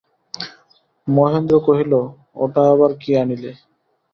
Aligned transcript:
মহেন্দ্র 1.07 1.55
কহিল, 1.67 1.93
ওটা 2.35 2.61
আবার 2.73 2.91
কী 3.01 3.11
আনিলে। 3.21 3.51